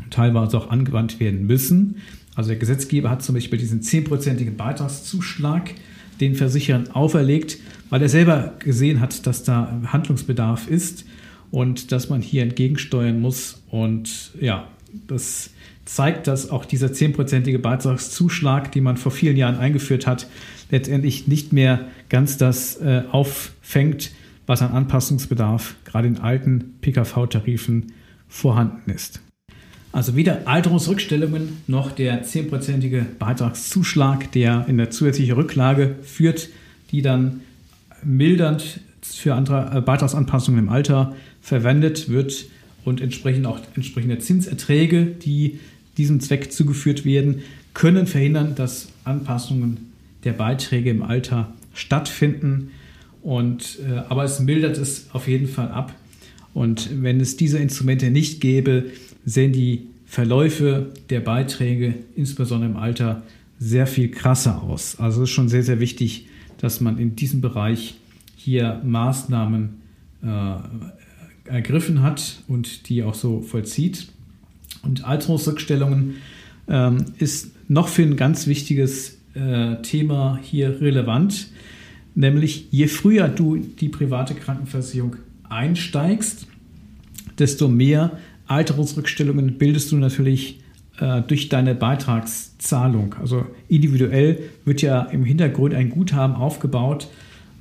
teilweise 0.08 0.56
auch 0.56 0.70
angewandt 0.70 1.20
werden 1.20 1.46
müssen. 1.46 1.96
Also 2.34 2.48
der 2.48 2.58
Gesetzgeber 2.58 3.10
hat 3.10 3.22
zum 3.22 3.34
Beispiel 3.34 3.58
diesen 3.58 3.82
10-prozentigen 3.82 4.56
Beitragszuschlag 4.56 5.74
den 6.20 6.34
Versicherern 6.34 6.90
auferlegt, 6.92 7.58
weil 7.90 8.00
er 8.00 8.08
selber 8.08 8.54
gesehen 8.58 9.00
hat, 9.00 9.26
dass 9.26 9.44
da 9.44 9.80
Handlungsbedarf 9.86 10.68
ist 10.68 11.04
und 11.50 11.92
dass 11.92 12.08
man 12.08 12.22
hier 12.22 12.42
entgegensteuern 12.42 13.20
muss. 13.20 13.62
Und 13.70 14.32
ja, 14.40 14.68
das 15.06 15.50
zeigt, 15.84 16.26
dass 16.26 16.50
auch 16.50 16.64
dieser 16.64 16.88
10-prozentige 16.88 17.58
Beitragszuschlag, 17.58 18.72
den 18.72 18.84
man 18.84 18.96
vor 18.96 19.12
vielen 19.12 19.36
Jahren 19.36 19.56
eingeführt 19.56 20.06
hat, 20.06 20.28
letztendlich 20.70 21.26
nicht 21.26 21.52
mehr 21.52 21.86
ganz 22.08 22.36
das 22.36 22.76
äh, 22.76 23.02
auffängt, 23.10 24.10
was 24.46 24.62
an 24.62 24.72
Anpassungsbedarf 24.72 25.76
gerade 25.84 26.08
in 26.08 26.18
alten 26.18 26.74
PKV-Tarifen 26.80 27.92
vorhanden 28.28 28.90
ist. 28.90 29.20
Also 29.92 30.16
weder 30.16 30.46
Alterungsrückstellungen 30.46 31.62
noch 31.66 31.92
der 31.92 32.24
10-prozentige 32.24 33.04
Beitragszuschlag, 33.18 34.30
der 34.32 34.66
in 34.68 34.76
der 34.76 34.90
zusätzliche 34.90 35.36
Rücklage 35.36 35.96
führt, 36.02 36.50
die 36.90 37.00
dann 37.00 37.40
mildernd 38.04 38.80
für 39.02 39.34
andere 39.34 39.78
äh, 39.78 39.80
Beitragsanpassungen 39.80 40.60
im 40.60 40.68
Alter 40.68 41.14
verwendet 41.40 42.10
wird 42.10 42.44
und 42.88 43.00
entsprechend 43.00 43.46
auch 43.46 43.60
entsprechende 43.76 44.18
Zinserträge, 44.18 45.06
die 45.06 45.60
diesem 45.96 46.20
Zweck 46.20 46.52
zugeführt 46.52 47.04
werden, 47.04 47.42
können 47.74 48.06
verhindern, 48.06 48.54
dass 48.54 48.88
Anpassungen 49.04 49.92
der 50.24 50.32
Beiträge 50.32 50.90
im 50.90 51.02
Alter 51.02 51.52
stattfinden. 51.74 52.70
Und, 53.22 53.78
äh, 53.86 53.98
aber 54.08 54.24
es 54.24 54.40
mildert 54.40 54.78
es 54.78 55.08
auf 55.12 55.28
jeden 55.28 55.46
Fall 55.46 55.68
ab. 55.68 55.94
Und 56.54 56.90
wenn 57.02 57.20
es 57.20 57.36
diese 57.36 57.58
Instrumente 57.58 58.10
nicht 58.10 58.40
gäbe, 58.40 58.86
sehen 59.24 59.52
die 59.52 59.86
Verläufe 60.06 60.92
der 61.10 61.20
Beiträge, 61.20 61.94
insbesondere 62.16 62.70
im 62.70 62.76
Alter, 62.76 63.22
sehr 63.58 63.86
viel 63.86 64.10
krasser 64.10 64.62
aus. 64.62 64.98
Also 64.98 65.22
es 65.22 65.28
ist 65.28 65.34
schon 65.34 65.48
sehr, 65.48 65.62
sehr 65.62 65.80
wichtig, 65.80 66.26
dass 66.58 66.80
man 66.80 66.98
in 66.98 67.16
diesem 67.16 67.40
Bereich 67.40 67.96
hier 68.36 68.80
Maßnahmen 68.84 69.80
äh, 70.22 70.26
ergriffen 71.48 72.02
hat 72.02 72.42
und 72.48 72.88
die 72.88 73.02
auch 73.02 73.14
so 73.14 73.40
vollzieht. 73.40 74.08
Und 74.82 75.04
Alterungsrückstellungen 75.04 76.16
ähm, 76.68 77.06
ist 77.18 77.52
noch 77.68 77.88
für 77.88 78.02
ein 78.02 78.16
ganz 78.16 78.46
wichtiges 78.46 79.18
äh, 79.34 79.76
Thema 79.82 80.38
hier 80.42 80.80
relevant, 80.80 81.48
nämlich 82.14 82.68
je 82.70 82.86
früher 82.88 83.28
du 83.28 83.56
die 83.56 83.88
private 83.88 84.34
Krankenversicherung 84.34 85.16
einsteigst, 85.48 86.46
desto 87.38 87.68
mehr 87.68 88.18
Alterungsrückstellungen 88.46 89.58
bildest 89.58 89.92
du 89.92 89.96
natürlich 89.96 90.60
äh, 91.00 91.22
durch 91.22 91.48
deine 91.48 91.74
Beitragszahlung. 91.74 93.14
Also 93.20 93.46
individuell 93.68 94.40
wird 94.64 94.82
ja 94.82 95.02
im 95.02 95.24
Hintergrund 95.24 95.74
ein 95.74 95.90
Guthaben 95.90 96.34
aufgebaut, 96.34 97.08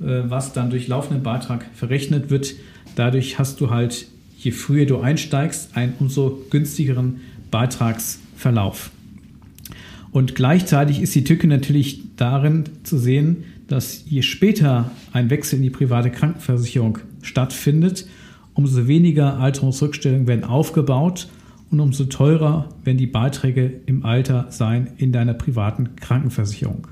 äh, 0.00 0.22
was 0.24 0.52
dann 0.52 0.70
durch 0.70 0.88
laufenden 0.88 1.22
Beitrag 1.22 1.66
verrechnet 1.74 2.30
wird. 2.30 2.54
Dadurch 2.98 3.38
hast 3.38 3.60
du 3.60 3.70
halt 3.70 4.08
je 4.38 4.50
früher 4.50 4.86
du 4.86 4.98
einsteigst, 4.98 5.76
einen 5.76 5.94
umso 6.00 6.44
günstigeren 6.50 7.20
Beitragsverlauf. 7.50 8.90
Und 10.10 10.34
gleichzeitig 10.34 11.00
ist 11.00 11.14
die 11.14 11.22
Tücke 11.22 11.46
natürlich 11.46 12.02
darin 12.16 12.64
zu 12.82 12.98
sehen, 12.98 13.44
dass 13.68 14.04
je 14.08 14.22
später 14.22 14.90
ein 15.12 15.30
Wechsel 15.30 15.56
in 15.56 15.62
die 15.62 15.70
private 15.70 16.10
Krankenversicherung 16.10 16.98
stattfindet, 17.22 18.06
umso 18.54 18.88
weniger 18.88 19.38
Alterungsrückstellungen 19.38 20.26
werden 20.26 20.44
aufgebaut 20.44 21.28
und 21.70 21.78
umso 21.78 22.04
teurer 22.04 22.68
werden 22.82 22.98
die 22.98 23.06
Beiträge 23.06 23.80
im 23.86 24.04
Alter 24.04 24.46
sein 24.50 24.90
in 24.96 25.12
deiner 25.12 25.34
privaten 25.34 25.94
Krankenversicherung. 25.96 26.88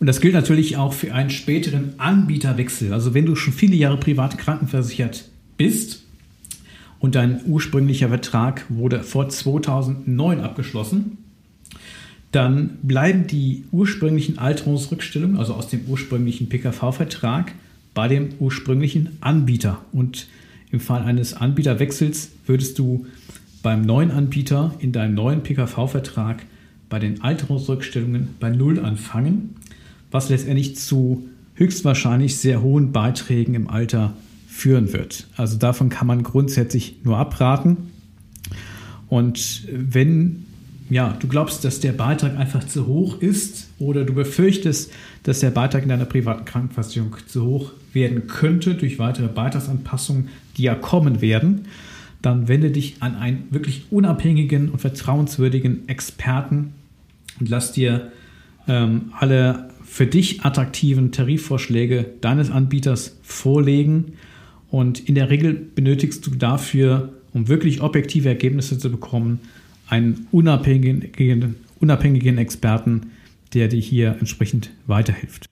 Und 0.00 0.06
das 0.06 0.20
gilt 0.20 0.34
natürlich 0.34 0.76
auch 0.76 0.92
für 0.92 1.12
einen 1.12 1.30
späteren 1.30 1.94
Anbieterwechsel. 1.98 2.92
Also 2.92 3.14
wenn 3.14 3.26
du 3.26 3.34
schon 3.34 3.52
viele 3.52 3.74
Jahre 3.74 3.96
privat 3.96 4.38
krankenversichert 4.38 5.28
bist 5.56 6.04
und 7.00 7.14
dein 7.14 7.40
ursprünglicher 7.46 8.08
Vertrag 8.08 8.64
wurde 8.68 9.02
vor 9.02 9.28
2009 9.28 10.40
abgeschlossen, 10.40 11.18
dann 12.30 12.78
bleiben 12.82 13.26
die 13.26 13.64
ursprünglichen 13.72 14.38
Alterungsrückstellungen, 14.38 15.38
also 15.38 15.54
aus 15.54 15.68
dem 15.68 15.86
ursprünglichen 15.86 16.48
PKV-Vertrag, 16.48 17.52
bei 17.94 18.06
dem 18.06 18.28
ursprünglichen 18.38 19.16
Anbieter. 19.20 19.80
Und 19.92 20.28
im 20.70 20.80
Fall 20.80 21.02
eines 21.02 21.34
Anbieterwechsels 21.34 22.30
würdest 22.46 22.78
du 22.78 23.06
beim 23.62 23.82
neuen 23.82 24.10
Anbieter 24.10 24.74
in 24.78 24.92
deinem 24.92 25.14
neuen 25.14 25.42
PKV-Vertrag 25.42 26.44
bei 26.88 26.98
den 26.98 27.22
Alterungsrückstellungen 27.22 28.36
bei 28.38 28.50
Null 28.50 28.78
anfangen, 28.78 29.56
was 30.10 30.28
letztendlich 30.28 30.76
zu 30.76 31.28
höchstwahrscheinlich 31.54 32.36
sehr 32.36 32.62
hohen 32.62 32.92
Beiträgen 32.92 33.54
im 33.54 33.68
Alter 33.68 34.14
führen 34.46 34.92
wird. 34.92 35.26
Also 35.36 35.56
davon 35.56 35.88
kann 35.88 36.06
man 36.06 36.22
grundsätzlich 36.22 36.96
nur 37.04 37.18
abraten. 37.18 37.76
Und 39.08 39.66
wenn 39.70 40.44
ja, 40.90 41.16
du 41.18 41.28
glaubst, 41.28 41.64
dass 41.64 41.80
der 41.80 41.92
Beitrag 41.92 42.38
einfach 42.38 42.64
zu 42.64 42.86
hoch 42.86 43.20
ist 43.20 43.68
oder 43.78 44.04
du 44.04 44.14
befürchtest, 44.14 44.90
dass 45.22 45.40
der 45.40 45.50
Beitrag 45.50 45.82
in 45.82 45.90
deiner 45.90 46.06
privaten 46.06 46.44
Krankenversicherung 46.44 47.14
zu 47.26 47.44
hoch 47.44 47.72
werden 47.92 48.26
könnte 48.26 48.74
durch 48.74 48.98
weitere 48.98 49.28
Beitragsanpassungen, 49.28 50.28
die 50.56 50.62
ja 50.62 50.74
kommen 50.74 51.20
werden, 51.20 51.66
dann 52.22 52.48
wende 52.48 52.70
dich 52.70 52.96
an 53.00 53.16
einen 53.16 53.44
wirklich 53.50 53.86
unabhängigen 53.90 54.70
und 54.70 54.80
vertrauenswürdigen 54.80 55.88
Experten 55.88 56.72
und 57.38 57.48
lass 57.48 57.72
dir 57.72 58.10
ähm, 58.66 59.12
alle 59.18 59.68
für 59.88 60.06
dich 60.06 60.42
attraktiven 60.42 61.12
Tarifvorschläge 61.12 62.06
deines 62.20 62.50
Anbieters 62.50 63.18
vorlegen. 63.22 64.12
Und 64.70 65.08
in 65.08 65.14
der 65.14 65.30
Regel 65.30 65.54
benötigst 65.54 66.24
du 66.26 66.30
dafür, 66.32 67.14
um 67.32 67.48
wirklich 67.48 67.80
objektive 67.80 68.28
Ergebnisse 68.28 68.78
zu 68.78 68.90
bekommen, 68.90 69.40
einen 69.88 70.26
unabhängigen, 70.30 71.56
unabhängigen 71.80 72.38
Experten, 72.38 73.12
der 73.54 73.68
dir 73.68 73.80
hier 73.80 74.16
entsprechend 74.20 74.70
weiterhilft. 74.86 75.46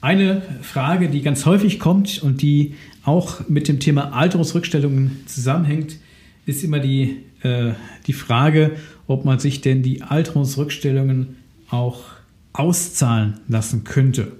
Eine 0.00 0.42
Frage, 0.62 1.08
die 1.08 1.22
ganz 1.22 1.44
häufig 1.44 1.80
kommt 1.80 2.22
und 2.22 2.40
die 2.40 2.74
auch 3.04 3.48
mit 3.48 3.68
dem 3.68 3.80
Thema 3.80 4.12
Alterungsrückstellungen 4.12 5.22
zusammenhängt, 5.26 5.98
ist 6.46 6.62
immer 6.62 6.78
die, 6.78 7.16
äh, 7.42 7.72
die 8.06 8.12
Frage, 8.12 8.72
ob 9.06 9.24
man 9.24 9.38
sich 9.38 9.60
denn 9.60 9.82
die 9.82 10.02
Alterungsrückstellungen 10.02 11.36
auch 11.68 12.04
auszahlen 12.54 13.40
lassen 13.48 13.84
könnte. 13.84 14.32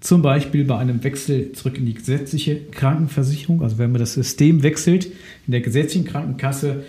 Zum 0.00 0.22
Beispiel 0.22 0.64
bei 0.64 0.78
einem 0.78 1.04
Wechsel 1.04 1.52
zurück 1.52 1.76
in 1.76 1.84
die 1.84 1.92
gesetzliche 1.92 2.56
Krankenversicherung, 2.70 3.62
also 3.62 3.76
wenn 3.76 3.92
man 3.92 4.00
das 4.00 4.14
System 4.14 4.62
wechselt, 4.62 5.06
in 5.46 5.52
der 5.52 5.60
gesetzlichen 5.60 6.06
Krankenkasse 6.06 6.84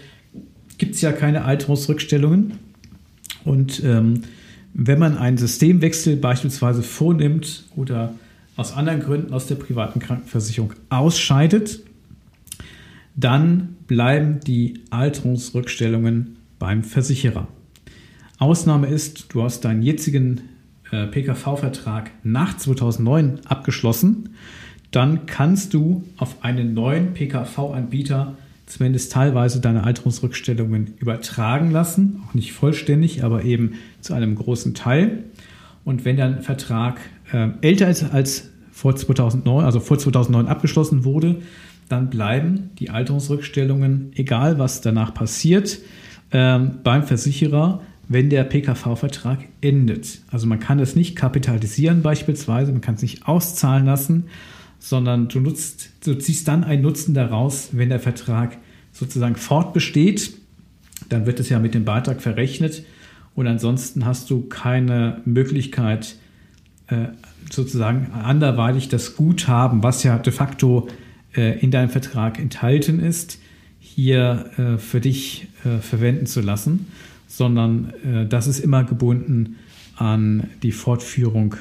gibt 0.77 0.95
es 0.95 1.01
ja 1.01 1.11
keine 1.11 1.43
Alterungsrückstellungen. 1.43 2.53
Und 3.43 3.83
ähm, 3.83 4.21
wenn 4.73 4.97
man 4.97 5.17
einen 5.17 5.37
Systemwechsel 5.37 6.15
beispielsweise 6.15 6.83
vornimmt 6.83 7.65
oder 7.75 8.15
aus 8.55 8.73
anderen 8.73 9.01
Gründen 9.01 9.33
aus 9.33 9.47
der 9.47 9.55
privaten 9.55 9.99
Krankenversicherung 9.99 10.73
ausscheidet, 10.89 11.81
dann 13.15 13.75
bleiben 13.87 14.39
die 14.39 14.81
Alterungsrückstellungen 14.89 16.37
beim 16.59 16.83
Versicherer. 16.83 17.47
Ausnahme 18.41 18.87
ist, 18.87 19.33
du 19.33 19.43
hast 19.43 19.65
deinen 19.65 19.83
jetzigen 19.83 20.41
äh, 20.91 21.05
PKV-Vertrag 21.05 22.09
nach 22.23 22.57
2009 22.57 23.41
abgeschlossen, 23.45 24.29
dann 24.89 25.27
kannst 25.27 25.73
du 25.75 26.03
auf 26.17 26.43
einen 26.43 26.73
neuen 26.73 27.13
PKV-Anbieter 27.13 28.35
zumindest 28.65 29.11
teilweise 29.11 29.59
deine 29.59 29.83
Alterungsrückstellungen 29.83 30.95
übertragen 30.97 31.71
lassen, 31.71 32.23
auch 32.27 32.33
nicht 32.33 32.53
vollständig, 32.53 33.23
aber 33.23 33.43
eben 33.43 33.73
zu 33.99 34.13
einem 34.13 34.35
großen 34.35 34.73
Teil. 34.73 35.25
Und 35.83 36.05
wenn 36.05 36.17
dein 36.17 36.41
Vertrag 36.41 36.99
äh, 37.31 37.49
älter 37.61 37.89
ist 37.89 38.11
als 38.11 38.49
vor 38.71 38.95
2009, 38.95 39.65
also 39.65 39.79
vor 39.79 39.99
2009 39.99 40.47
abgeschlossen 40.47 41.03
wurde, 41.03 41.41
dann 41.89 42.09
bleiben 42.09 42.71
die 42.79 42.89
Alterungsrückstellungen, 42.89 44.13
egal 44.15 44.57
was 44.57 44.81
danach 44.81 45.13
passiert, 45.13 45.79
äh, 46.31 46.59
beim 46.59 47.03
Versicherer, 47.03 47.81
wenn 48.07 48.29
der 48.29 48.43
PKV-Vertrag 48.43 49.39
endet. 49.61 50.21
Also 50.31 50.47
man 50.47 50.59
kann 50.59 50.79
es 50.79 50.95
nicht 50.95 51.15
kapitalisieren 51.15 52.01
beispielsweise, 52.01 52.71
man 52.71 52.81
kann 52.81 52.95
es 52.95 53.01
nicht 53.01 53.27
auszahlen 53.27 53.85
lassen, 53.85 54.25
sondern 54.79 55.27
du 55.27 55.39
nutzt, 55.39 55.91
du 56.03 56.15
ziehst 56.15 56.47
dann 56.47 56.63
einen 56.63 56.81
Nutzen 56.81 57.13
daraus, 57.13 57.69
wenn 57.71 57.89
der 57.89 57.99
Vertrag 57.99 58.57
sozusagen 58.91 59.35
fortbesteht, 59.35 60.33
dann 61.09 61.25
wird 61.25 61.39
es 61.39 61.49
ja 61.49 61.59
mit 61.59 61.73
dem 61.73 61.85
Beitrag 61.85 62.21
verrechnet 62.21 62.83
und 63.35 63.47
ansonsten 63.47 64.05
hast 64.05 64.29
du 64.29 64.41
keine 64.41 65.21
Möglichkeit, 65.25 66.15
äh, 66.87 67.07
sozusagen 67.49 68.11
anderweitig 68.11 68.89
das 68.89 69.15
Guthaben, 69.15 69.83
was 69.83 70.03
ja 70.03 70.17
de 70.17 70.33
facto 70.33 70.87
äh, 71.35 71.59
in 71.59 71.71
deinem 71.71 71.89
Vertrag 71.89 72.39
enthalten 72.39 72.99
ist, 72.99 73.39
hier 73.79 74.51
äh, 74.57 74.77
für 74.77 74.99
dich 74.99 75.47
verwenden 75.81 76.25
zu 76.25 76.41
lassen, 76.41 76.87
sondern 77.31 77.93
das 78.29 78.47
ist 78.47 78.59
immer 78.59 78.83
gebunden 78.83 79.55
an 79.95 80.49
die 80.63 80.71
Fortführung 80.71 81.55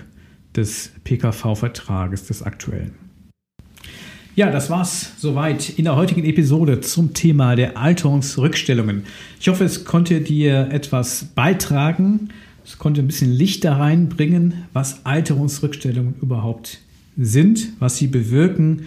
des 0.57 0.91
PKV-Vertrages, 1.05 2.27
des 2.27 2.43
aktuellen. 2.43 2.95
Ja, 4.35 4.51
das 4.51 4.71
war's 4.71 5.13
soweit 5.19 5.69
in 5.71 5.85
der 5.85 5.97
heutigen 5.97 6.25
Episode 6.25 6.81
zum 6.81 7.15
Thema 7.15 7.55
der 7.55 7.77
Alterungsrückstellungen. 7.77 9.05
Ich 9.39 9.49
hoffe, 9.49 9.65
es 9.65 9.85
konnte 9.85 10.21
dir 10.21 10.69
etwas 10.73 11.27
beitragen. 11.35 12.31
Es 12.65 12.79
konnte 12.79 13.01
ein 13.01 13.07
bisschen 13.07 13.33
Licht 13.33 13.65
da 13.65 13.77
reinbringen, 13.77 14.65
was 14.73 15.05
Alterungsrückstellungen 15.05 16.15
überhaupt 16.21 16.79
sind, 17.17 17.69
was 17.81 17.99
sie 17.99 18.07
bewirken, 18.07 18.87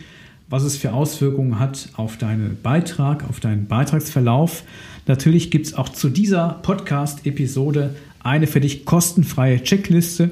was 0.50 0.64
es 0.64 0.78
für 0.78 0.94
Auswirkungen 0.94 1.60
hat 1.60 1.90
auf 1.98 2.18
deinen 2.18 2.58
Beitrag, 2.62 3.30
auf 3.30 3.40
deinen 3.40 3.68
Beitragsverlauf. 3.68 4.64
Natürlich 5.06 5.52
gibt 5.52 5.68
es 5.68 5.74
auch 5.74 5.90
zu 5.90 6.08
dieser 6.10 6.60
Podcast-Episode 6.62 7.94
eine 8.22 8.48
für 8.48 8.62
dich 8.62 8.86
kostenfreie 8.86 9.62
Checkliste. 9.62 10.32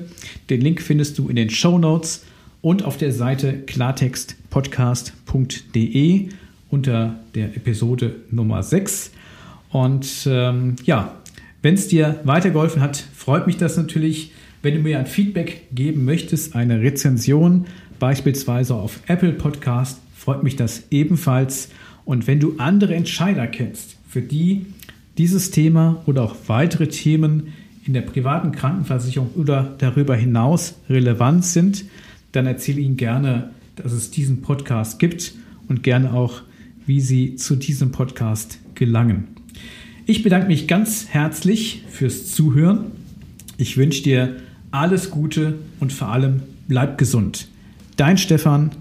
Den 0.49 0.61
Link 0.61 0.81
findest 0.81 1.17
du 1.17 1.27
in 1.27 1.35
den 1.35 1.49
Show 1.49 1.77
Notes 1.77 2.23
und 2.61 2.85
auf 2.85 2.95
der 2.97 3.11
Seite 3.11 3.51
klartextpodcast.de 3.53 6.29
unter 6.69 7.19
der 7.35 7.57
Episode 7.57 8.15
Nummer 8.31 8.63
6. 8.63 9.11
Und 9.71 10.07
ähm, 10.25 10.77
ja, 10.85 11.17
wenn 11.61 11.73
es 11.75 11.89
dir 11.89 12.21
weitergeholfen 12.23 12.81
hat, 12.81 13.03
freut 13.13 13.45
mich 13.47 13.57
das 13.57 13.75
natürlich. 13.77 14.31
Wenn 14.61 14.75
du 14.75 14.81
mir 14.81 14.99
ein 14.99 15.07
Feedback 15.07 15.67
geben 15.73 16.05
möchtest, 16.05 16.55
eine 16.55 16.81
Rezension, 16.81 17.65
beispielsweise 17.99 18.75
auf 18.75 19.01
Apple 19.07 19.33
Podcast, 19.33 19.99
freut 20.15 20.43
mich 20.43 20.55
das 20.55 20.83
ebenfalls. 20.91 21.67
Und 22.05 22.27
wenn 22.27 22.39
du 22.39 22.55
andere 22.57 22.95
Entscheider 22.95 23.47
kennst, 23.47 23.97
für 24.11 24.21
die 24.21 24.65
dieses 25.17 25.51
Thema 25.51 26.01
oder 26.05 26.23
auch 26.23 26.35
weitere 26.47 26.87
Themen 26.87 27.53
in 27.85 27.93
der 27.93 28.01
privaten 28.01 28.51
Krankenversicherung 28.51 29.29
oder 29.35 29.73
darüber 29.77 30.15
hinaus 30.15 30.75
relevant 30.89 31.45
sind, 31.45 31.85
dann 32.33 32.45
erzähle 32.45 32.81
Ihnen 32.81 32.97
gerne, 32.97 33.51
dass 33.77 33.93
es 33.93 34.11
diesen 34.11 34.41
Podcast 34.41 34.99
gibt 34.99 35.33
und 35.69 35.81
gerne 35.81 36.13
auch, 36.13 36.41
wie 36.85 36.99
Sie 36.99 37.35
zu 37.37 37.55
diesem 37.55 37.91
Podcast 37.91 38.59
gelangen. 38.75 39.27
Ich 40.05 40.23
bedanke 40.23 40.47
mich 40.47 40.67
ganz 40.67 41.07
herzlich 41.07 41.83
fürs 41.89 42.33
Zuhören. 42.33 42.91
Ich 43.57 43.77
wünsche 43.77 44.03
dir 44.03 44.35
alles 44.71 45.09
Gute 45.09 45.59
und 45.79 45.93
vor 45.93 46.09
allem 46.09 46.41
bleib 46.67 46.97
gesund. 46.97 47.47
Dein 47.95 48.17
Stefan 48.17 48.71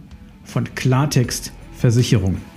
von 0.43 0.75
Klartext 0.75 1.53
Versicherung. 1.77 2.50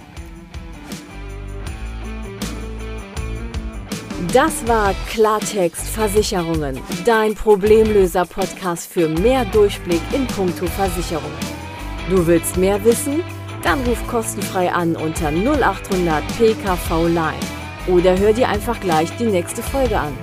Das 4.32 4.66
war 4.68 4.94
Klartext 5.08 5.88
Versicherungen, 5.88 6.80
dein 7.04 7.34
Problemlöser-Podcast 7.34 8.92
für 8.92 9.10
mehr 9.10 9.44
Durchblick 9.46 10.02
in 10.14 10.28
puncto 10.28 10.68
Versicherung. 10.68 11.32
Du 12.10 12.26
willst 12.26 12.56
mehr 12.56 12.84
wissen? 12.86 13.24
Dann 13.64 13.82
ruf 13.82 14.06
kostenfrei 14.08 14.72
an 14.72 14.96
unter 14.96 15.30
0800 15.32 16.24
PKV 16.38 17.08
Line 17.08 17.40
oder 17.88 18.18
hör 18.18 18.34
dir 18.34 18.50
einfach 18.50 18.80
gleich 18.80 19.10
die 19.18 19.26
nächste 19.26 19.64
Folge 19.64 20.00
an. 20.00 20.16